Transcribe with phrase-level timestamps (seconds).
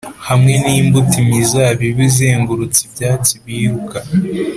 [0.27, 3.97] hamwe n'imbuto imizabibu izengurutsa ibyatsi biruka;